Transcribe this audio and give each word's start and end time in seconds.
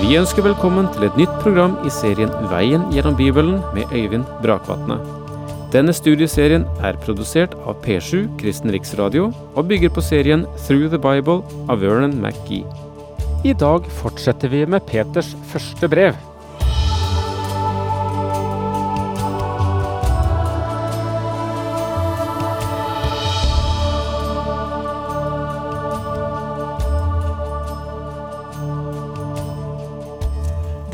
Vi 0.00 0.16
ønsker 0.18 0.42
velkommen 0.42 0.88
til 0.90 1.06
et 1.06 1.18
nytt 1.18 1.34
program 1.42 1.76
i 1.86 1.90
serien 1.92 2.32
Veien 2.50 2.88
gjennom 2.92 3.14
Bibelen 3.18 3.60
med 3.76 3.92
Øyvind 3.94 4.26
Brakvatne. 4.42 4.96
Denne 5.70 5.94
studieserien 5.94 6.66
er 6.82 6.98
produsert 7.04 7.54
av 7.62 7.78
P7 7.84 8.26
Kristen 8.40 8.74
Riksradio 8.74 9.28
og 9.54 9.70
bygger 9.70 9.94
på 9.94 10.02
serien 10.02 10.44
Through 10.66 10.90
the 10.90 10.98
Bible 10.98 11.40
av 11.70 11.82
Vernon 11.82 12.18
McGee. 12.18 12.66
I 13.46 13.54
dag 13.54 13.86
fortsetter 14.02 14.50
vi 14.50 14.64
med 14.66 14.82
Peters 14.90 15.30
første 15.52 15.90
brev. 15.90 16.18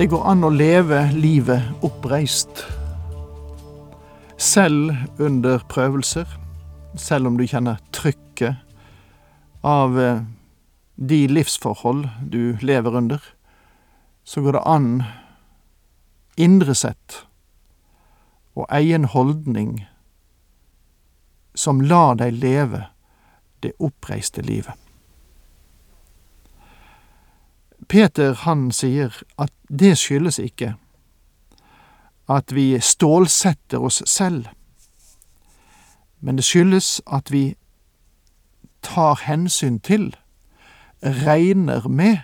Det 0.00 0.06
går 0.08 0.22
an 0.24 0.46
å 0.46 0.48
leve 0.48 0.96
livet 1.12 1.82
oppreist. 1.84 2.62
Selv 4.40 4.94
under 5.20 5.60
prøvelser, 5.68 6.24
selv 6.96 7.28
om 7.28 7.36
du 7.36 7.44
kjenner 7.44 7.82
trykket 7.92 8.56
av 9.60 10.00
eh, 10.00 10.22
de 10.96 11.20
livsforhold 11.28 12.08
du 12.32 12.56
lever 12.64 12.96
under, 12.96 13.20
så 14.24 14.40
går 14.40 14.56
det 14.56 14.64
an, 14.72 14.88
indre 16.40 16.72
sett, 16.72 17.20
å 18.56 18.64
eie 18.72 18.96
en 18.96 19.04
holdning 19.04 19.82
som 21.52 21.84
lar 21.84 22.16
deg 22.24 22.40
leve 22.40 22.86
det 23.60 23.76
oppreiste 23.76 24.40
livet. 24.48 24.80
Peter 27.90 28.34
han 28.44 28.68
sier 28.70 29.16
at 29.38 29.50
det 29.66 29.96
skyldes 29.98 30.38
ikke 30.38 30.74
at 32.30 32.54
vi 32.54 32.78
stålsetter 32.78 33.82
oss 33.82 33.98
selv, 34.06 34.46
men 36.20 36.38
det 36.38 36.46
skyldes 36.46 37.00
at 37.10 37.32
vi 37.34 37.56
tar 38.86 39.18
hensyn 39.26 39.80
til, 39.82 40.12
regner 41.02 41.88
med, 41.88 42.18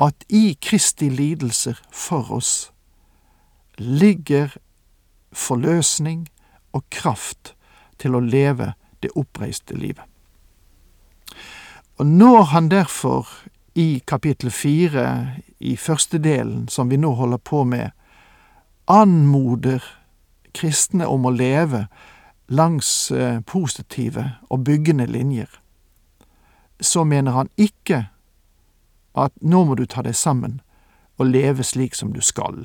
at 0.00 0.24
i 0.28 0.54
Kristi 0.62 1.10
lidelser 1.10 1.80
for 1.92 2.30
oss 2.32 2.70
ligger 3.76 4.54
forløsning 5.32 6.28
og 6.72 6.86
kraft 6.94 7.54
til 7.98 8.14
å 8.14 8.22
leve 8.24 8.72
det 9.02 9.10
oppreiste 9.18 9.74
livet. 9.74 10.04
Og 11.98 12.06
når 12.06 12.42
han 12.54 12.70
derfor 12.70 13.28
i 13.74 14.00
kapittel 14.06 14.50
fire, 14.50 15.36
i 15.58 15.76
første 15.76 16.18
delen, 16.18 16.68
som 16.68 16.88
vi 16.88 16.96
nå 16.96 17.12
holder 17.14 17.38
på 17.38 17.64
med, 17.64 17.90
anmoder 18.90 19.84
kristne 20.54 21.06
om 21.06 21.26
å 21.26 21.34
leve 21.34 21.86
langs 22.50 23.10
eh, 23.10 23.40
positive 23.40 24.24
og 24.50 24.64
byggende 24.66 25.06
linjer, 25.06 25.50
så 26.80 27.04
mener 27.04 27.36
han 27.36 27.52
ikke 27.56 28.08
at 29.14 29.36
nå 29.42 29.62
må 29.68 29.76
du 29.78 29.84
ta 29.86 30.02
deg 30.02 30.16
sammen 30.18 30.58
og 31.20 31.30
leve 31.30 31.62
slik 31.66 31.94
som 31.94 32.14
du 32.14 32.20
skal. 32.24 32.64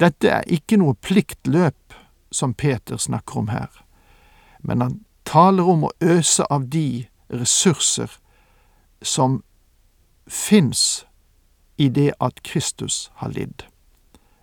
Dette 0.00 0.30
er 0.32 0.48
ikke 0.48 0.78
noe 0.80 0.96
pliktløp 0.96 1.96
som 2.32 2.54
Peter 2.54 2.96
snakker 2.96 3.42
om 3.42 3.50
her, 3.52 3.68
men 4.64 4.80
han 4.80 4.98
taler 5.28 5.68
om 5.68 5.88
å 5.88 5.94
øse 6.00 6.46
av 6.48 6.70
de 6.72 7.04
ressurser 7.28 8.19
som 9.02 9.42
fins 10.26 11.06
i 11.76 11.88
det 11.88 12.12
at 12.20 12.42
Kristus 12.42 13.10
har 13.14 13.28
lidd. 13.28 13.62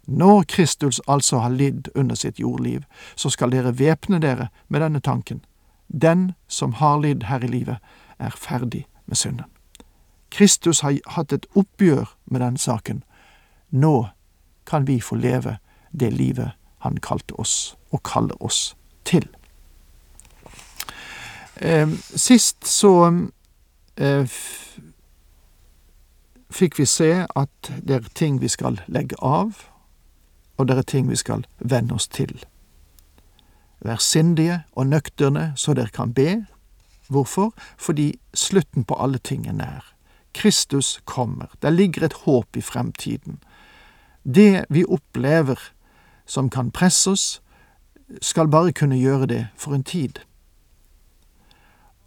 Når 0.07 0.44
Kristus 0.44 1.01
altså 1.07 1.38
har 1.38 1.50
lidd 1.50 1.88
under 1.95 2.16
sitt 2.16 2.40
jordliv, 2.40 2.84
så 3.16 3.29
skal 3.29 3.51
dere 3.51 3.79
væpne 3.79 4.19
dere 4.19 4.47
med 4.68 4.81
denne 4.81 5.00
tanken. 5.00 5.45
Den 5.88 6.31
som 6.47 6.73
har 6.73 7.00
lidd 7.00 7.23
her 7.23 7.44
i 7.44 7.47
livet, 7.47 7.78
er 8.19 8.29
ferdig 8.29 8.85
med 9.06 9.16
synden. 9.16 9.45
Kristus 10.31 10.79
har 10.79 10.97
hatt 11.07 11.34
et 11.34 11.45
oppgjør 11.56 12.16
med 12.25 12.41
den 12.41 12.57
saken. 12.57 13.03
Nå 13.69 14.07
kan 14.66 14.88
vi 14.88 15.00
få 15.00 15.16
leve 15.16 15.57
det 15.91 16.13
livet 16.13 16.51
han 16.79 16.97
kalte 16.97 17.34
oss, 17.39 17.78
og 17.91 18.03
kaller 18.03 18.44
oss 18.44 18.75
til. 19.06 19.28
Eh, 21.56 21.89
sist 22.16 22.68
så 22.68 23.12
fikk 26.50 26.78
vi 26.80 26.85
se 26.85 27.25
at 27.35 27.72
det 27.84 27.96
er 27.96 28.13
ting 28.16 28.41
vi 28.41 28.50
skal 28.52 28.80
legge 28.88 29.18
av, 29.22 29.66
og 30.58 30.68
det 30.68 30.78
er 30.78 30.88
ting 30.90 31.09
vi 31.09 31.18
skal 31.19 31.46
venne 31.59 31.94
oss 31.97 32.07
til. 32.07 32.34
Vær 33.86 34.02
sindige 34.02 34.63
og 34.74 34.88
nøkterne 34.90 35.52
så 35.56 35.74
dere 35.78 35.94
kan 35.94 36.13
be. 36.13 36.46
Hvorfor? 37.07 37.53
Fordi 37.78 38.19
slutten 38.34 38.84
på 38.84 38.97
alle 39.00 39.18
ting 39.18 39.47
er 39.47 39.53
nær. 39.53 39.94
Kristus 40.34 41.00
kommer. 41.06 41.47
Der 41.62 41.69
ligger 41.69 42.06
et 42.06 42.13
håp 42.25 42.57
i 42.57 42.62
fremtiden. 42.62 43.40
Det 44.24 44.66
vi 44.69 44.86
opplever 44.86 45.59
som 46.25 46.50
kan 46.50 46.72
presse 46.72 47.09
oss, 47.09 47.41
skal 48.22 48.47
bare 48.47 48.74
kunne 48.74 49.00
gjøre 49.00 49.25
det 49.25 49.47
for 49.56 49.74
en 49.74 49.84
tid. 49.84 50.19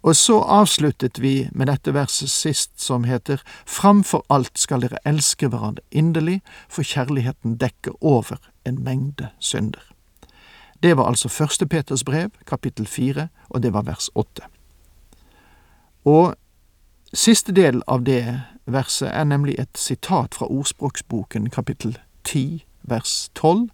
Og 0.01 0.15
så 0.15 0.39
avsluttet 0.41 1.21
vi 1.21 1.49
med 1.53 1.69
dette 1.69 1.93
verset 1.93 2.29
sist 2.29 2.71
som 2.81 3.03
heter 3.05 3.41
Framfor 3.65 4.25
alt 4.29 4.57
skal 4.57 4.81
dere 4.81 5.01
elske 5.05 5.47
hverandre 5.47 5.85
inderlig, 5.91 6.41
for 6.69 6.81
kjærligheten 6.81 7.59
dekker 7.61 7.93
over 8.01 8.41
en 8.65 8.81
mengde 8.83 9.29
synder. 9.39 9.83
Det 10.83 10.97
var 10.97 11.07
altså 11.07 11.29
første 11.29 11.67
Peters 11.67 12.03
brev, 12.03 12.29
kapittel 12.47 12.87
fire, 12.87 13.27
og 13.49 13.63
det 13.63 13.73
var 13.73 13.85
vers 13.85 14.09
åtte. 14.15 14.41
Og 16.05 16.33
siste 17.13 17.53
del 17.53 17.83
av 17.87 18.01
det 18.05 18.41
verset 18.65 19.11
er 19.13 19.23
nemlig 19.23 19.59
et 19.59 19.77
sitat 19.77 20.33
fra 20.33 20.49
Ordspråksboken, 20.49 21.49
kapittel 21.49 21.99
ti, 22.23 22.65
vers 22.81 23.29
tolv, 23.35 23.69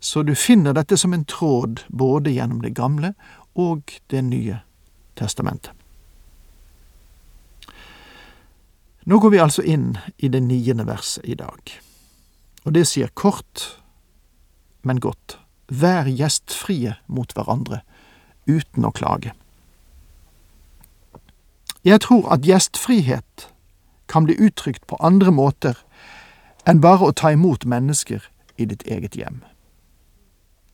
så 0.00 0.22
du 0.22 0.34
finner 0.34 0.76
dette 0.76 0.96
som 1.00 1.14
en 1.16 1.24
tråd 1.24 1.86
både 1.88 2.34
gjennom 2.36 2.60
det 2.60 2.74
gamle 2.76 3.14
og 3.56 3.96
det 4.10 4.24
nye 4.24 4.60
testamentet. 5.18 5.72
Nå 9.04 9.18
går 9.18 9.32
vi 9.34 9.40
altså 9.42 9.64
inn 9.66 9.96
i 10.22 10.28
det 10.30 10.44
niende 10.46 10.86
verset 10.86 11.26
i 11.26 11.34
dag, 11.34 11.72
og 12.62 12.74
det 12.76 12.84
sier 12.86 13.10
kort, 13.18 13.64
men 14.86 15.02
godt, 15.02 15.38
vær 15.66 16.06
gjestfrie 16.06 16.94
mot 17.10 17.32
hverandre, 17.34 17.80
uten 18.46 18.86
å 18.86 18.92
klage. 18.94 19.34
Jeg 21.82 21.98
tror 22.04 22.28
at 22.30 22.46
gjestfrihet 22.46 23.48
kan 24.06 24.28
bli 24.28 24.36
uttrykt 24.38 24.86
på 24.86 24.98
andre 25.02 25.34
måter 25.34 25.78
enn 26.68 26.82
bare 26.82 27.08
å 27.08 27.16
ta 27.16 27.32
imot 27.34 27.66
mennesker 27.66 28.22
i 28.54 28.68
ditt 28.70 28.84
eget 28.86 29.16
hjem. 29.18 29.40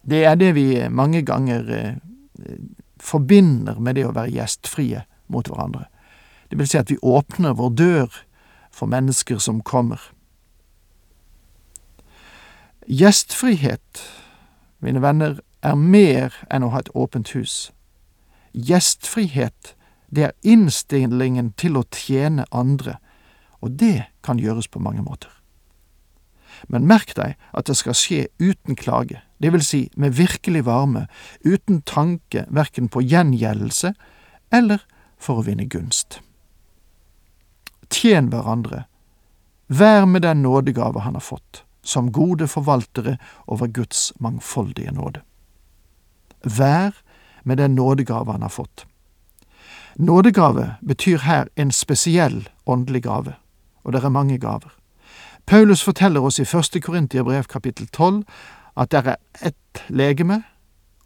Det 0.08 0.24
er 0.28 0.36
det 0.40 0.52
vi 0.56 0.68
mange 0.92 1.22
ganger 1.24 1.72
eh, 1.72 1.96
forbinder 3.02 3.78
med 3.80 3.98
det 3.98 4.06
å 4.08 4.14
være 4.16 4.34
gjestfrie 4.34 5.04
mot 5.28 5.48
hverandre. 5.48 5.86
Det 6.50 6.58
vil 6.58 6.68
si 6.68 6.78
at 6.80 6.90
vi 6.90 6.98
åpner 7.02 7.56
vår 7.58 7.74
dør 7.76 8.20
for 8.72 8.90
mennesker 8.90 9.38
som 9.42 9.60
kommer. 9.60 10.00
Gjestfrihet, 12.88 14.02
mine 14.80 15.02
venner, 15.04 15.40
er 15.62 15.74
mer 15.74 16.34
enn 16.50 16.64
å 16.64 16.70
ha 16.72 16.80
et 16.80 16.92
åpent 16.96 17.34
hus. 17.36 17.68
Gjestfrihet, 18.54 19.74
det 20.08 20.24
er 20.24 20.36
innstillingen 20.40 21.52
til 21.60 21.76
å 21.76 21.84
tjene 21.92 22.46
andre, 22.48 22.96
og 23.60 23.76
det 23.76 24.08
kan 24.24 24.40
gjøres 24.40 24.70
på 24.72 24.80
mange 24.80 25.04
måter. 25.04 25.37
Men 26.68 26.86
merk 26.86 27.14
deg 27.14 27.36
at 27.54 27.70
det 27.70 27.76
skal 27.78 27.96
skje 27.96 28.26
uten 28.42 28.76
klage, 28.78 29.22
det 29.38 29.52
vil 29.54 29.64
si 29.64 29.84
med 29.96 30.16
virkelig 30.18 30.64
varme, 30.66 31.06
uten 31.44 31.82
tanke 31.86 32.46
verken 32.50 32.88
på 32.90 33.04
gjengjeldelse 33.06 33.94
eller 34.50 34.82
for 35.18 35.40
å 35.40 35.46
vinne 35.46 35.68
gunst. 35.70 36.20
Tjen 37.88 38.28
hverandre, 38.32 38.84
vær 39.68 40.06
med 40.06 40.22
den 40.26 40.42
nådegave 40.42 41.04
han 41.06 41.16
har 41.16 41.24
fått, 41.24 41.64
som 41.82 42.12
gode 42.12 42.48
forvaltere 42.48 43.16
over 43.46 43.66
Guds 43.66 44.12
mangfoldige 44.20 44.92
nåde. 44.92 45.22
Vær 46.44 46.92
med 47.44 47.58
den 47.58 47.74
nådegave 47.74 48.32
han 48.32 48.42
har 48.42 48.52
fått. 48.52 48.86
Nådegave 49.98 50.76
betyr 50.80 51.18
her 51.18 51.48
en 51.56 51.72
spesiell 51.72 52.48
åndelig 52.66 53.02
gave, 53.02 53.34
og 53.82 53.92
det 53.92 54.04
er 54.04 54.14
mange 54.14 54.38
gaver. 54.38 54.77
Paulus 55.48 55.80
forteller 55.82 56.20
oss 56.20 56.36
i 56.42 56.44
første 56.44 56.80
Korintiabrev 56.84 57.46
kapittel 57.48 57.86
tolv 57.88 58.26
at 58.76 58.90
det 58.92 59.00
er 59.00 59.16
ett 59.48 59.80
legeme 59.88 60.42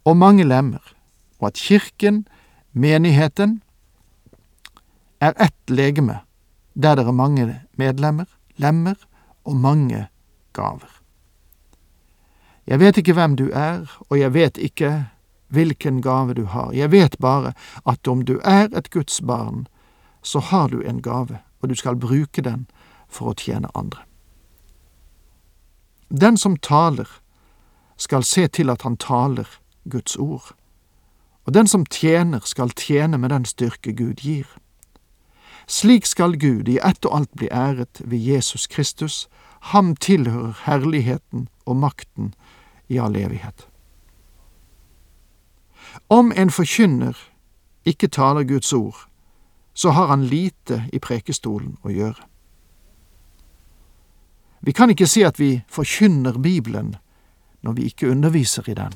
og 0.03 0.17
mange 0.19 0.43
lemmer, 0.43 0.83
og 1.39 1.47
at 1.47 1.61
kirken, 1.63 2.25
menigheten, 2.73 3.61
er 5.23 5.31
ett 5.39 5.71
legeme, 5.71 6.19
der 6.75 6.99
det 6.99 7.07
er 7.07 7.15
mange 7.15 7.47
medlemmer, 7.79 8.27
lemmer 8.59 8.99
og 9.45 9.55
mange 9.55 10.07
gaver. 10.53 10.91
Jeg 12.67 12.79
vet 12.79 12.99
ikke 12.99 13.15
hvem 13.15 13.39
du 13.39 13.47
er, 13.47 13.87
og 14.09 14.19
jeg 14.19 14.33
vet 14.33 14.57
ikke 14.57 15.05
hvilken 15.47 16.01
gave 16.01 16.33
du 16.33 16.45
har. 16.51 16.73
Jeg 16.75 16.91
vet 16.91 17.15
bare 17.19 17.53
at 17.87 18.07
om 18.07 18.25
du 18.25 18.41
er 18.43 18.67
et 18.75 18.91
Guds 18.91 19.21
barn, 19.21 19.67
så 20.21 20.39
har 20.39 20.67
du 20.67 20.81
en 20.81 21.01
gave, 21.01 21.39
og 21.61 21.69
du 21.69 21.75
skal 21.75 21.95
bruke 21.95 22.41
den 22.41 22.67
for 23.07 23.31
å 23.31 23.39
tjene 23.39 23.71
andre. 23.71 24.03
Den 26.21 26.37
som 26.37 26.57
taler, 26.57 27.09
skal 27.97 28.23
se 28.23 28.47
til 28.47 28.69
at 28.69 28.81
han 28.81 28.97
taler 28.97 29.47
Guds 29.89 30.15
ord, 30.15 30.51
og 31.45 31.53
den 31.53 31.67
som 31.67 31.85
tjener, 31.85 32.39
skal 32.39 32.69
tjene 32.69 33.17
med 33.17 33.29
den 33.29 33.45
styrke 33.45 33.93
Gud 33.93 34.13
gir. 34.13 34.45
Slik 35.67 36.05
skal 36.05 36.39
Gud 36.39 36.67
i 36.67 36.79
ett 36.83 37.05
og 37.05 37.17
alt 37.17 37.31
bli 37.35 37.47
æret 37.51 38.01
ved 38.05 38.17
Jesus 38.17 38.67
Kristus, 38.67 39.27
ham 39.73 39.95
tilhører 39.95 40.59
herligheten 40.65 41.47
og 41.65 41.75
makten 41.75 42.33
i 42.89 42.97
all 42.97 43.15
evighet. 43.15 43.67
Om 46.09 46.31
en 46.35 46.49
forkynner 46.49 47.17
ikke 47.85 48.07
taler 48.07 48.43
Guds 48.43 48.73
ord, 48.73 49.07
så 49.73 49.91
har 49.91 50.07
han 50.07 50.23
lite 50.23 50.83
i 50.93 50.99
prekestolen 50.99 51.77
å 51.83 51.89
gjøre. 51.89 52.32
Vi 54.65 54.71
kan 54.71 54.89
ikke 54.89 55.07
si 55.07 55.21
at 55.27 55.39
vi 55.39 55.61
forkynner 55.67 56.39
Bibelen 56.39 56.95
når 57.63 57.71
vi 57.71 57.83
ikke 57.83 58.09
underviser 58.09 58.69
i 58.69 58.73
den. 58.73 58.93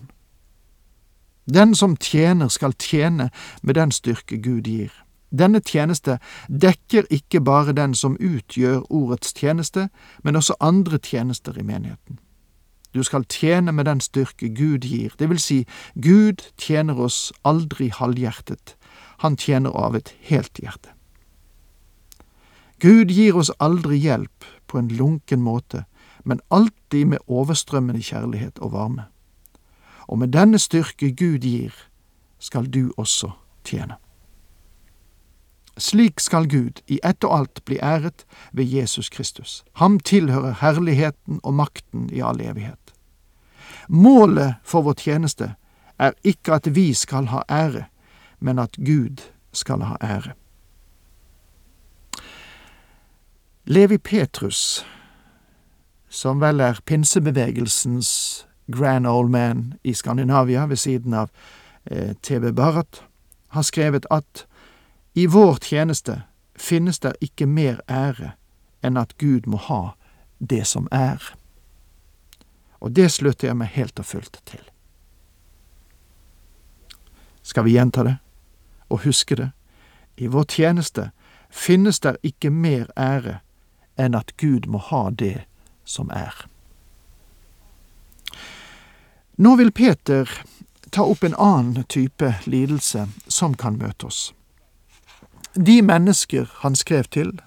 Den 1.54 1.76
som 1.76 1.96
tjener, 1.98 2.48
skal 2.48 2.74
tjene 2.74 3.30
med 3.64 3.76
den 3.76 3.92
styrke 3.92 4.42
Gud 4.42 4.62
gir. 4.62 4.92
Denne 5.32 5.60
tjeneste 5.60 6.20
dekker 6.48 7.08
ikke 7.12 7.42
bare 7.42 7.74
den 7.74 7.96
som 7.96 8.18
utgjør 8.20 8.92
ordets 8.92 9.34
tjeneste, 9.34 9.90
men 10.24 10.36
også 10.36 10.56
andre 10.60 10.98
tjenester 10.98 11.58
i 11.58 11.64
menigheten. 11.64 12.20
Du 12.94 13.04
skal 13.04 13.26
tjene 13.30 13.72
med 13.72 13.86
den 13.86 14.00
styrke 14.00 14.50
Gud 14.50 14.88
gir, 14.88 15.12
det 15.20 15.30
vil 15.30 15.40
si, 15.40 15.66
Gud 15.96 16.48
tjener 16.58 17.00
oss 17.00 17.34
aldri 17.44 17.90
halvhjertet, 17.90 18.76
han 19.20 19.36
tjener 19.38 19.76
av 19.76 19.96
et 19.96 20.16
helt 20.22 20.60
hjerte. 20.64 20.90
Gud 22.80 23.12
gir 23.12 23.36
oss 23.36 23.52
aldri 23.60 23.98
hjelp 23.98 24.46
på 24.68 24.80
en 24.80 24.88
lunken 24.88 25.42
måte, 25.42 25.86
men 26.24 26.42
alltid 26.52 27.06
med 27.06 27.24
overstrømmende 27.28 28.02
kjærlighet 28.04 28.60
og 28.60 28.72
varme. 28.72 29.08
Og 30.08 30.20
med 30.20 30.28
denne 30.36 30.60
styrke 30.60 31.12
Gud 31.12 31.40
gir, 31.44 31.74
skal 32.40 32.68
du 32.68 32.92
også 32.98 33.32
tjene. 33.64 33.98
Slik 35.78 36.20
skal 36.20 36.48
Gud 36.50 36.82
i 36.88 37.00
ett 37.06 37.24
og 37.24 37.36
alt 37.38 37.62
bli 37.66 37.78
æret 37.78 38.26
ved 38.52 38.66
Jesus 38.66 39.10
Kristus. 39.10 39.64
Ham 39.74 40.00
tilhører 40.00 40.58
herligheten 40.62 41.40
og 41.44 41.54
makten 41.54 42.10
i 42.14 42.22
all 42.22 42.42
evighet. 42.42 42.94
Målet 43.88 44.56
for 44.64 44.82
vår 44.82 44.98
tjeneste 44.98 45.54
er 46.00 46.18
ikke 46.24 46.58
at 46.58 46.76
vi 46.76 46.94
skal 46.94 47.30
ha 47.30 47.44
ære, 47.50 47.86
men 48.40 48.60
at 48.60 48.78
Gud 48.78 49.22
skal 49.54 49.86
ha 49.86 49.98
ære. 50.02 50.34
Levi 53.70 53.98
Petrus, 53.98 54.86
som 56.10 56.40
vel 56.40 56.62
er 56.64 56.78
pinsebevegelsens 56.88 58.10
grand 58.72 59.08
old 59.08 59.28
man 59.30 59.74
i 59.84 59.92
Skandinavia 59.94 60.62
ved 60.66 60.80
siden 60.80 61.14
av 61.14 61.28
eh, 61.84 62.14
TV 62.24 62.54
Barrat, 62.56 63.02
har 63.52 63.66
skrevet 63.68 64.06
at 64.08 64.46
i 65.20 65.26
vår 65.28 65.60
tjeneste 65.68 66.22
finnes 66.56 67.00
der 67.04 67.20
ikke 67.20 67.44
mer 67.46 67.82
ære 67.92 68.30
enn 68.88 68.96
at 68.96 69.18
Gud 69.20 69.50
må 69.52 69.60
ha 69.60 69.98
det 70.40 70.64
som 70.68 70.88
er. 70.92 71.20
Og 72.80 72.96
det 72.96 73.10
slutter 73.12 73.50
jeg 73.50 73.58
meg 73.60 73.74
helt 73.76 74.00
og 74.00 74.08
fullt 74.08 74.40
til. 74.48 74.64
Skal 77.44 77.68
vi 77.68 77.76
gjenta 77.76 78.08
det, 78.08 78.16
og 78.88 79.04
huske 79.04 79.36
det? 79.36 79.50
I 80.16 80.32
vår 80.32 80.48
tjeneste 80.56 81.10
finnes 81.52 82.00
der 82.00 82.16
ikke 82.24 82.50
mer 82.50 82.88
ære 82.96 83.42
enn 83.98 84.16
at 84.16 84.36
Gud 84.38 84.68
må 84.68 84.78
ha 84.78 85.10
det 85.10 85.46
som 85.86 86.10
er. 86.14 86.34
Nå 89.38 89.56
vil 89.56 89.72
Peter 89.72 90.30
ta 90.90 91.04
opp 91.04 91.24
en 91.24 91.36
annen 91.36 91.84
type 91.84 92.34
lidelse 92.46 93.08
som 93.28 93.54
kan 93.54 93.78
møte 93.78 94.10
oss. 94.10 94.34
De 95.54 95.82
mennesker 95.82 96.50
han 96.62 96.76
skrev 96.76 97.10
til, 97.14 97.38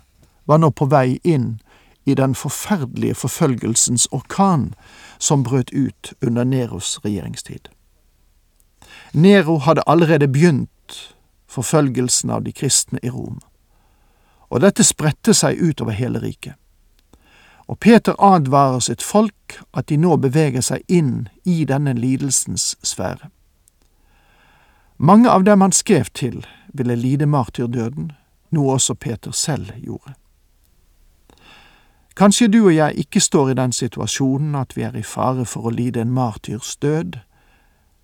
var 0.45 0.59
nå 0.59 0.71
på 0.71 0.87
vei 0.91 1.19
inn 1.23 1.61
i 2.05 2.15
den 2.15 2.35
forferdelige 2.35 3.15
forfølgelsens 3.15 4.09
orkan 4.11 4.73
som 5.19 5.43
brøt 5.43 5.71
ut 5.71 6.13
under 6.23 6.45
Neros 6.45 6.99
regjeringstid. 7.05 7.69
Nero 9.13 9.59
hadde 9.59 9.87
allerede 9.87 10.29
begynt 10.29 11.15
forfølgelsen 11.51 12.31
av 12.31 12.43
de 12.47 12.53
kristne 12.53 12.99
i 13.03 13.11
Rom, 13.11 13.41
og 14.51 14.61
dette 14.65 14.85
spredte 14.85 15.35
seg 15.35 15.61
utover 15.63 15.95
hele 15.95 16.21
riket. 16.23 16.55
Og 17.71 17.79
Peter 17.79 18.17
advarer 18.19 18.81
sitt 18.83 19.03
folk 19.03 19.61
at 19.73 19.89
de 19.89 19.97
nå 19.97 20.17
beveger 20.19 20.65
seg 20.65 20.83
inn 20.89 21.29
i 21.47 21.63
denne 21.65 21.95
lidelsens 21.95 22.75
sfære. 22.83 23.31
Mange 24.99 25.31
av 25.31 25.47
dem 25.47 25.63
han 25.63 25.73
skrev 25.73 26.11
til, 26.15 26.43
ville 26.75 26.97
lide 26.99 27.27
martyrdøden, 27.27 28.11
noe 28.51 28.75
også 28.75 28.95
Peter 28.95 29.31
selv 29.33 29.71
gjorde. 29.79 30.15
Kanskje 32.19 32.51
du 32.51 32.59
og 32.67 32.75
jeg 32.75 32.99
ikke 33.07 33.21
står 33.21 33.51
i 33.51 33.55
den 33.57 33.73
situasjonen 33.73 34.55
at 34.59 34.75
vi 34.77 34.83
er 34.83 34.97
i 34.99 35.07
fare 35.07 35.47
for 35.47 35.71
å 35.71 35.73
lide 35.73 36.03
en 36.03 36.13
martyrs 36.13 36.75
død, 36.83 37.21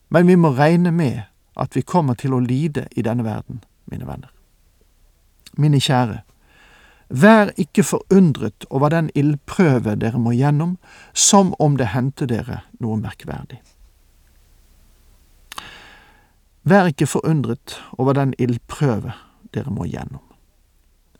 men 0.09 0.30
vi 0.30 0.38
må 0.38 0.54
regne 0.54 0.92
med 0.94 1.26
at 1.56 1.76
vi 1.76 1.82
kommer 1.82 2.14
til 2.14 2.32
å 2.32 2.40
lide 2.40 2.87
i 2.97 3.02
denne 3.02 3.26
verden, 3.26 3.64
mine 3.90 4.06
venner. 4.06 4.30
Mine 5.59 5.80
kjære, 5.82 6.23
vær 7.08 7.52
ikke 7.56 7.84
forundret 7.86 8.66
over 8.70 8.90
den 8.90 9.10
ildprøve 9.14 9.94
dere 10.00 10.18
må 10.18 10.34
gjennom, 10.34 10.76
som 11.14 11.54
om 11.58 11.76
det 11.76 11.92
hendte 11.94 12.26
dere 12.26 12.62
noe 12.82 12.98
merkverdig. 13.00 13.60
Vær 16.66 16.90
ikke 16.90 17.06
forundret 17.06 17.78
over 17.98 18.16
den 18.18 18.34
ildprøve 18.38 19.14
dere 19.54 19.70
må 19.70 19.86
gjennom. 19.86 20.22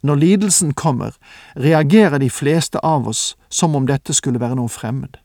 Når 0.02 0.14
lidelsen 0.14 0.72
kommer, 0.74 1.14
reagerer 1.56 2.18
de 2.18 2.30
fleste 2.30 2.78
av 2.82 3.06
oss 3.08 3.36
som 3.48 3.74
om 3.74 3.86
dette 3.86 4.14
skulle 4.14 4.42
være 4.42 4.58
noe 4.58 4.70
fremmed. 4.70 5.16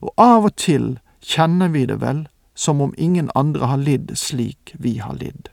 Og 0.00 0.12
av 0.16 0.46
og 0.48 0.56
til 0.56 0.98
kjenner 1.20 1.72
vi 1.72 1.86
det 1.88 2.00
vel 2.00 2.26
som 2.54 2.80
om 2.80 2.94
ingen 2.96 3.30
andre 3.34 3.68
har 3.72 3.80
lidd 3.80 4.12
slik 4.16 4.74
vi 4.78 4.98
har 5.00 5.16
lidd. 5.16 5.48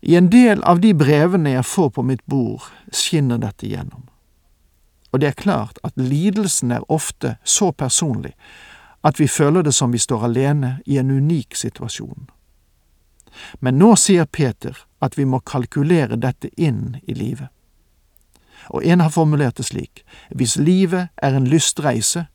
I 0.00 0.16
en 0.16 0.30
del 0.30 0.62
av 0.62 0.80
de 0.80 0.92
brevene 0.94 1.56
jeg 1.56 1.66
får 1.66 1.90
på 1.96 2.04
mitt 2.06 2.24
bord, 2.26 2.62
skinner 2.94 3.40
dette 3.42 3.66
gjennom. 3.66 4.06
Og 5.12 5.20
det 5.20 5.28
er 5.28 5.42
klart 5.42 5.78
at 5.84 5.96
lidelsen 5.96 6.72
er 6.72 6.86
ofte 6.92 7.36
så 7.44 7.72
personlig 7.72 8.34
at 9.06 9.20
vi 9.20 9.28
føler 9.28 9.62
det 9.62 9.74
som 9.74 9.92
vi 9.92 9.98
står 9.98 10.24
alene 10.28 10.78
i 10.86 10.98
en 10.98 11.10
unik 11.10 11.56
situasjon. 11.56 12.28
Men 13.60 13.78
nå 13.78 13.94
sier 13.96 14.26
Peter 14.26 14.76
at 15.00 15.18
vi 15.18 15.24
må 15.24 15.40
kalkulere 15.40 16.18
dette 16.18 16.50
inn 16.56 16.98
i 17.06 17.14
livet. 17.14 17.48
Og 18.68 18.84
en 18.84 19.00
har 19.00 19.14
formulert 19.14 19.56
det 19.56 19.68
slik, 19.70 20.04
hvis 20.34 20.56
livet 20.56 21.08
er 21.22 21.36
en 21.36 21.46
lystreise, 21.48 22.26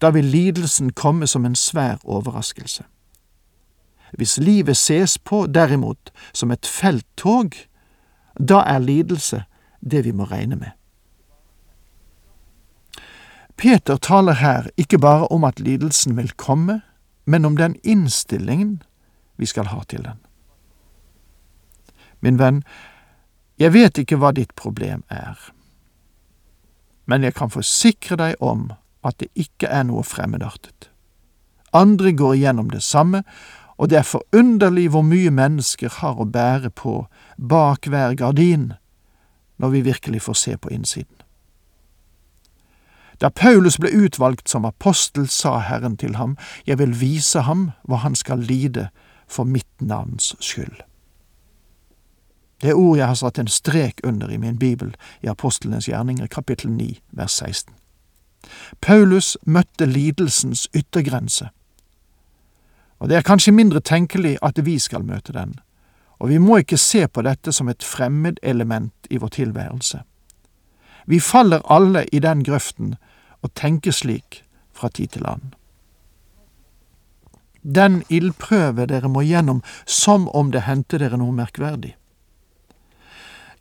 da 0.00 0.10
vil 0.14 0.24
lidelsen 0.24 0.92
komme 0.92 1.26
som 1.26 1.44
en 1.44 1.56
svær 1.56 1.98
overraskelse. 2.04 2.84
Hvis 4.18 4.38
livet 4.38 4.76
ses 4.76 5.18
på, 5.18 5.46
derimot, 5.46 6.10
som 6.32 6.50
et 6.50 6.66
felttog, 6.66 7.54
da 8.38 8.62
er 8.66 8.78
lidelse 8.78 9.44
det 9.80 10.04
vi 10.04 10.12
må 10.12 10.24
regne 10.24 10.56
med. 10.56 10.70
Peter 13.60 13.96
taler 13.96 14.38
her 14.40 14.70
ikke 14.80 14.98
bare 14.98 15.28
om 15.28 15.44
at 15.44 15.60
lidelsen 15.60 16.16
vil 16.16 16.32
komme, 16.32 16.80
men 17.24 17.44
om 17.44 17.56
den 17.56 17.76
innstillingen 17.84 18.82
vi 19.36 19.46
skal 19.46 19.68
ha 19.68 19.82
til 19.88 20.04
den. 20.04 20.16
Min 22.20 22.38
venn, 22.38 22.62
jeg 23.60 23.72
vet 23.72 23.98
ikke 24.00 24.16
hva 24.16 24.32
ditt 24.32 24.54
problem 24.56 25.04
er, 25.08 25.36
men 27.04 27.24
jeg 27.24 27.34
kan 27.36 27.52
forsikre 27.52 28.16
deg 28.16 28.40
om 28.40 28.70
at 29.04 29.20
det 29.20 29.28
ikke 29.34 29.68
er 29.68 29.84
noe 29.88 30.04
fremmedartet. 30.04 30.88
Andre 31.72 32.12
går 32.16 32.34
igjennom 32.34 32.70
det 32.72 32.82
samme, 32.82 33.22
og 33.80 33.88
det 33.88 33.98
er 33.98 34.04
forunderlig 34.04 34.90
hvor 34.92 35.02
mye 35.02 35.30
mennesker 35.32 35.94
har 36.02 36.18
å 36.20 36.28
bære 36.28 36.68
på 36.76 37.06
bak 37.40 37.88
hver 37.88 38.12
gardin 38.20 38.74
når 39.56 39.72
vi 39.72 39.80
virkelig 39.86 40.20
får 40.26 40.36
se 40.36 40.56
på 40.56 40.68
innsiden. 40.68 41.16
Da 43.20 43.28
Paulus 43.28 43.78
ble 43.80 43.92
utvalgt 43.92 44.48
som 44.48 44.64
apostel, 44.64 45.28
sa 45.28 45.58
Herren 45.58 45.96
til 45.96 46.16
ham, 46.16 46.36
Jeg 46.66 46.78
vil 46.78 47.00
vise 47.00 47.40
ham 47.40 47.70
hva 47.88 47.96
han 47.96 48.14
skal 48.14 48.38
lide 48.38 48.88
for 49.28 49.44
mitt 49.44 49.80
navns 49.80 50.34
skyld. 50.40 50.80
Det 52.62 52.70
er 52.70 52.74
ord 52.76 52.96
jeg 52.96 53.06
har 53.06 53.14
satt 53.14 53.38
en 53.38 53.48
strek 53.48 54.00
under 54.04 54.28
i 54.28 54.36
min 54.36 54.58
bibel 54.58 54.94
i 55.22 55.26
Apostlenes 55.26 55.88
gjerninger 55.88 56.26
kapittel 56.26 56.70
9 56.70 57.00
vers 57.12 57.32
16. 57.32 57.74
Paulus 58.80 59.36
møtte 59.46 59.86
lidelsens 59.86 60.68
yttergrense. 60.76 61.48
Og 63.00 63.08
det 63.08 63.16
er 63.16 63.24
kanskje 63.24 63.52
mindre 63.56 63.80
tenkelig 63.80 64.36
at 64.42 64.60
vi 64.64 64.78
skal 64.78 65.04
møte 65.04 65.32
den, 65.32 65.54
og 66.20 66.28
vi 66.28 66.38
må 66.38 66.60
ikke 66.60 66.76
se 66.76 67.06
på 67.08 67.22
dette 67.24 67.52
som 67.52 67.68
et 67.68 67.84
fremmedelement 67.84 69.08
i 69.10 69.16
vår 69.16 69.28
tilværelse. 69.28 70.02
Vi 71.06 71.20
faller 71.20 71.64
alle 71.64 72.04
i 72.12 72.18
den 72.18 72.44
grøften 72.44 72.94
og 73.42 73.54
tenker 73.54 73.90
slik 73.90 74.44
fra 74.72 74.88
tid 74.88 75.16
til 75.16 75.26
annen. 75.26 75.54
Den 77.62 78.02
ildprøve 78.08 78.86
dere 78.86 79.08
må 79.08 79.24
gjennom 79.24 79.62
som 79.86 80.28
om 80.28 80.52
det 80.52 80.64
hendte 80.68 81.00
dere 81.00 81.18
noe 81.20 81.32
merkverdig. 81.32 81.96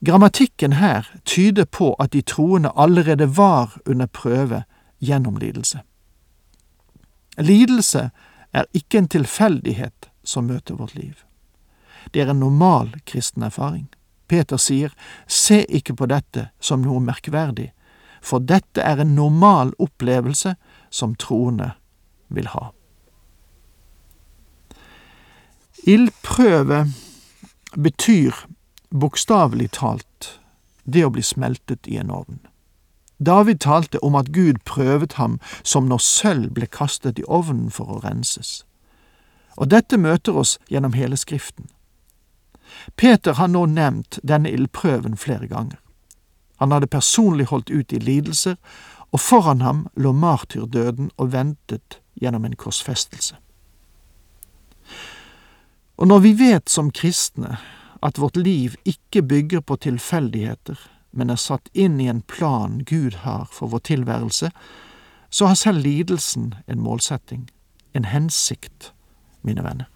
Grammatikken 0.06 0.74
her 0.80 1.08
tyder 1.26 1.66
på 1.66 1.94
at 2.00 2.14
de 2.14 2.22
troende 2.22 2.72
allerede 2.76 3.38
var 3.38 3.76
under 3.86 4.06
prøve 4.06 4.64
gjennom 5.00 5.38
lidelse. 5.38 5.82
Lidelse 7.38 8.10
er 8.52 8.66
ikke 8.74 9.02
en 9.02 9.10
tilfeldighet 9.12 10.10
som 10.24 10.50
møter 10.50 10.78
vårt 10.80 10.96
liv. 10.96 11.16
Det 12.14 12.22
er 12.22 12.32
en 12.32 12.40
normal 12.40 12.94
kristen 13.06 13.44
erfaring. 13.44 13.88
Peter 14.28 14.58
sier, 14.58 14.94
se 15.28 15.64
ikke 15.66 15.96
på 15.98 16.08
dette 16.10 16.50
som 16.62 16.84
noe 16.86 17.02
merkverdig, 17.02 17.72
for 18.22 18.44
dette 18.44 18.84
er 18.84 19.02
en 19.02 19.16
normal 19.16 19.74
opplevelse 19.80 20.56
som 20.90 21.16
troende 21.16 21.72
vil 22.28 22.50
ha. 22.54 22.70
Ildprøve 25.88 26.84
betyr 27.74 28.36
bokstavelig 28.90 29.70
talt 29.78 30.36
det 30.84 31.06
å 31.06 31.12
bli 31.14 31.24
smeltet 31.24 31.88
i 31.88 31.98
en 32.02 32.12
ovn. 32.12 32.42
David 33.20 33.60
talte 33.60 34.00
om 34.00 34.16
at 34.16 34.32
Gud 34.32 34.62
prøvet 34.66 35.14
ham 35.14 35.40
som 35.64 35.90
når 35.92 36.04
sølv 36.04 36.54
ble 36.56 36.68
kastet 36.68 37.20
i 37.20 37.28
ovnen 37.28 37.68
for 37.72 37.92
å 37.92 38.00
renses. 38.04 38.64
Og 39.60 39.68
dette 39.72 40.00
møter 40.00 40.38
oss 40.40 40.58
gjennom 40.72 40.96
hele 40.96 41.18
Skriften. 41.20 41.68
Peter 42.96 43.36
har 43.36 43.50
nå 43.52 43.66
nevnt 43.66 44.20
denne 44.24 44.52
ildprøven 44.52 45.18
flere 45.18 45.48
ganger. 45.52 45.80
Han 46.60 46.72
hadde 46.72 46.88
personlig 46.92 47.50
holdt 47.52 47.70
ut 47.70 47.94
i 47.94 48.00
lidelser, 48.00 48.56
og 49.12 49.20
foran 49.20 49.62
ham 49.62 49.88
lå 49.96 50.12
martyrdøden 50.14 51.10
og 51.18 51.32
ventet 51.34 52.00
gjennom 52.22 52.46
en 52.46 52.56
korsfestelse. 52.56 53.36
Og 56.00 56.08
når 56.08 56.20
vi 56.24 56.34
vet 56.40 56.70
som 56.70 56.92
kristne 56.92 57.58
at 58.06 58.20
vårt 58.20 58.38
liv 58.38 58.78
ikke 58.88 59.24
bygger 59.28 59.60
på 59.60 59.76
tilfeldigheter, 59.76 60.78
men 61.12 61.30
er 61.30 61.40
satt 61.42 61.70
inn 61.74 62.00
i 62.02 62.08
en 62.08 62.22
plan 62.22 62.80
Gud 62.86 63.22
har 63.24 63.48
for 63.52 63.68
vår 63.68 63.80
tilværelse, 63.90 64.52
så 65.30 65.46
har 65.46 65.56
selv 65.56 65.82
lidelsen 65.84 66.54
en 66.68 66.80
målsetting, 66.80 67.50
en 67.94 68.06
hensikt, 68.06 68.94
mine 69.42 69.64
venner. 69.64 69.90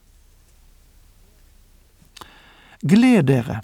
Gled 2.84 3.24
dere 3.24 3.62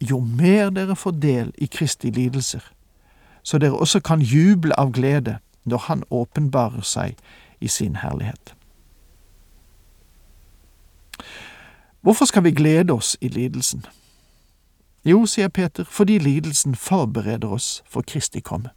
jo 0.00 0.20
mer 0.20 0.70
dere 0.70 0.96
får 0.96 1.12
del 1.20 1.52
i 1.58 1.66
Kristi 1.66 2.10
lidelser, 2.10 2.62
så 3.42 3.58
dere 3.58 3.76
også 3.76 4.00
kan 4.00 4.20
juble 4.20 4.76
av 4.80 4.92
glede 4.92 5.38
når 5.64 5.78
Han 5.78 6.02
åpenbarer 6.10 6.82
seg 6.82 7.16
i 7.60 7.68
sin 7.68 7.96
herlighet. 7.96 8.54
Hvorfor 12.00 12.24
skal 12.24 12.44
vi 12.44 12.50
glede 12.50 12.92
oss 12.92 13.16
i 13.20 13.28
lidelsen? 13.28 13.84
Jo, 15.04 15.26
sier 15.26 15.48
Peter, 15.48 15.84
fordi 15.84 16.18
lidelsen 16.18 16.74
forbereder 16.74 17.48
oss 17.48 17.82
for 17.88 18.02
Kristi 18.02 18.40
komme. 18.40 18.70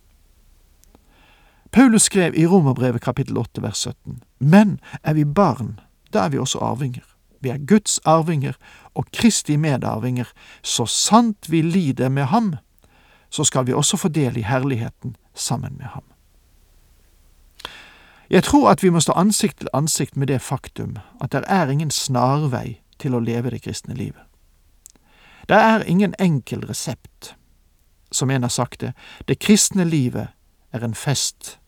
Paulus 1.71 2.01
skrev 2.01 2.35
i 2.35 2.45
Romerbrevet 2.45 3.01
kapittel 3.01 3.37
8 3.37 3.61
vers 3.61 3.77
17, 3.77 4.21
Men 4.39 4.79
er 5.03 5.13
vi 5.13 5.25
barn, 5.25 5.79
da 6.13 6.25
er 6.25 6.29
vi 6.29 6.37
også 6.37 6.59
arvinger. 6.59 7.03
Vi 7.41 7.49
er 7.49 7.57
Guds 7.57 7.99
arvinger 8.05 8.53
og 8.95 9.05
Kristi 9.13 9.55
medarvinger, 9.55 10.25
så 10.61 10.85
sant 10.85 11.49
vi 11.49 11.61
lider 11.61 12.09
med 12.09 12.23
ham, 12.23 12.55
så 13.29 13.43
skal 13.43 13.67
vi 13.67 13.73
også 13.73 13.97
få 13.97 14.07
del 14.07 14.37
i 14.37 14.41
herligheten 14.41 15.15
sammen 15.33 15.75
med 15.77 15.85
ham. 15.85 16.03
Jeg 18.29 18.43
tror 18.43 18.69
at 18.69 18.83
vi 18.83 18.89
må 18.89 18.99
stå 18.99 19.13
ansikt 19.13 19.57
til 19.57 19.69
ansikt 19.73 20.15
med 20.17 20.27
det 20.27 20.41
faktum 20.41 20.97
at 21.21 21.31
det 21.31 21.43
er 21.47 21.67
ingen 21.67 21.91
snarvei 21.91 22.79
til 22.99 23.15
å 23.15 23.19
leve 23.19 23.49
det 23.49 23.61
kristne 23.61 23.93
livet. 23.93 24.32
Det 25.49 25.57
er 25.57 25.83
ingen 25.83 26.15
enkel 26.19 26.65
resept. 26.65 27.35
Som 28.11 28.29
en 28.29 28.41
har 28.41 28.49
sagt 28.49 28.81
det, 28.81 28.93
det 29.27 29.39
kristne 29.39 29.83
livet 29.83 30.27
er 30.71 30.83
en 30.83 30.95
fest. 30.95 31.59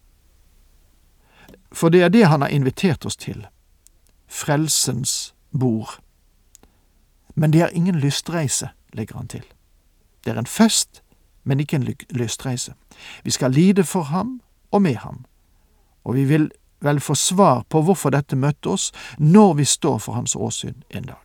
For 1.72 1.90
det 1.90 2.04
er 2.04 2.10
det 2.10 2.26
han 2.26 2.42
har 2.42 2.48
invitert 2.48 3.06
oss 3.06 3.16
til. 3.16 3.48
Frelsens 4.28 5.36
bord. 5.60 6.00
Men 7.36 7.54
det 7.54 7.62
er 7.62 7.68
ingen 7.68 7.96
lystreise, 7.96 8.70
legger 8.94 9.18
han 9.18 9.28
til. 9.28 9.44
Det 10.26 10.34
er 10.34 10.40
en 10.40 10.46
fest, 10.46 11.04
men 11.44 11.60
ikke 11.60 11.76
en 11.76 11.96
lystreise. 12.10 12.74
Vi 13.24 13.32
skal 13.32 13.52
lide 13.52 13.84
for 13.84 14.02
ham 14.02 14.42
og 14.72 14.82
med 14.82 14.96
ham, 14.96 15.26
og 16.04 16.16
vi 16.16 16.24
vil 16.26 16.52
vel 16.82 17.00
få 17.00 17.16
svar 17.16 17.64
på 17.70 17.82
hvorfor 17.82 18.10
dette 18.10 18.36
møtte 18.36 18.70
oss 18.70 18.92
når 19.20 19.54
vi 19.54 19.66
står 19.66 19.98
for 19.98 20.14
hans 20.14 20.36
åsyn 20.36 20.84
en 20.90 21.04
dag. 21.04 21.25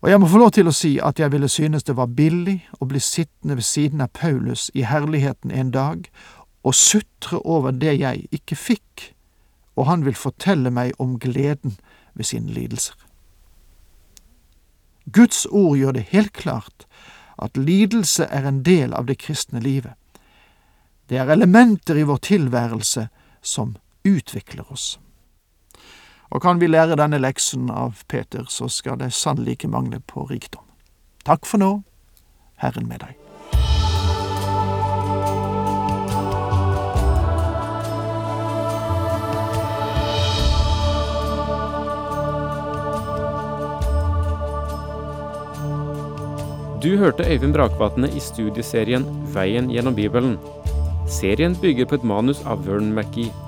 Og 0.00 0.10
jeg 0.10 0.20
må 0.20 0.28
få 0.30 0.38
lov 0.38 0.52
til 0.54 0.68
å 0.70 0.74
si 0.74 0.92
at 1.02 1.18
jeg 1.18 1.32
ville 1.32 1.48
synes 1.50 1.82
det 1.82 1.96
var 1.98 2.12
billig 2.14 2.60
å 2.78 2.86
bli 2.86 3.00
sittende 3.02 3.56
ved 3.58 3.66
siden 3.66 4.00
av 4.04 4.12
Paulus 4.14 4.68
i 4.74 4.84
herligheten 4.86 5.50
en 5.50 5.72
dag 5.74 6.06
og 6.62 6.74
sutre 6.74 7.40
over 7.42 7.74
det 7.74 7.96
jeg 7.98 8.28
ikke 8.34 8.56
fikk, 8.56 9.08
og 9.78 9.86
han 9.86 10.04
vil 10.06 10.14
fortelle 10.18 10.70
meg 10.70 10.94
om 11.02 11.16
gleden 11.18 11.78
ved 12.14 12.30
sine 12.30 12.54
lidelser. 12.54 12.94
Guds 15.10 15.46
ord 15.50 15.78
gjør 15.78 15.96
det 15.96 16.10
helt 16.12 16.32
klart 16.32 16.86
at 17.38 17.56
lidelse 17.56 18.26
er 18.30 18.46
en 18.46 18.62
del 18.62 18.94
av 18.94 19.06
det 19.06 19.18
kristne 19.22 19.62
livet. 19.62 19.94
Det 21.08 21.18
er 21.18 21.30
elementer 21.32 21.96
i 21.96 22.06
vår 22.06 22.20
tilværelse 22.28 23.08
som 23.42 23.76
utvikler 24.04 24.66
oss. 24.72 24.98
Og 26.30 26.42
kan 26.44 26.60
vi 26.60 26.68
lære 26.68 26.98
denne 27.00 27.20
leksen 27.22 27.70
av 27.72 28.02
Peter, 28.08 28.44
så 28.52 28.68
skal 28.68 28.98
det 29.00 29.14
sannelig 29.16 29.56
ikke 29.56 29.72
mangle 29.72 30.00
på 30.04 30.26
rikdom. 30.28 30.64
Takk 31.24 31.48
for 31.48 31.60
nå, 31.60 31.70
Herren 32.60 32.88
med 32.88 33.00
deg. 33.04 33.16
Du 46.78 46.92
hørte 46.96 47.24
Øyvind 47.26 47.56
Brakvatne 47.56 48.06
i 48.14 48.20
studieserien 48.22 49.02
Veien 49.34 49.66
gjennom 49.72 49.96
Bibelen. 49.96 50.36
Serien 51.10 51.56
bygger 51.58 51.88
på 51.90 51.98
et 51.98 52.06
manus 52.06 52.44
av 52.46 52.62
Vern 52.68 52.92
McGee. 52.94 53.47